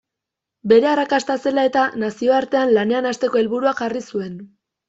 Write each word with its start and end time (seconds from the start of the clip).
Bere 0.71 0.87
arrakasta 0.91 1.35
zela 1.43 1.67
eta, 1.69 1.83
nazioartean 2.05 2.75
lanean 2.79 3.09
hasteko 3.13 3.43
helburua 3.43 3.79
jarri 3.83 4.07
zuen. 4.09 4.39